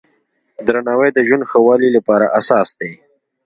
[0.65, 2.93] درناوی د ژوند ښه والي لپاره اساس دی.